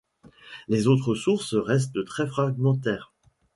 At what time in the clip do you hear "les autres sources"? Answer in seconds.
0.67-1.53